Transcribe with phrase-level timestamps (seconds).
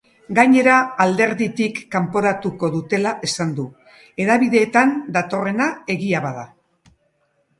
[0.37, 3.65] Gainera, alderditik kanporatuko dutela esan du,
[4.23, 6.47] hedabideetan datorrena egia bada.